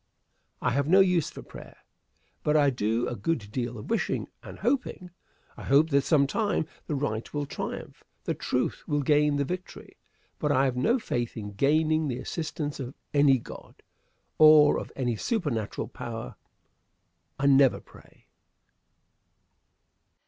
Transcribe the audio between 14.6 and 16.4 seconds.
of any supernatural power.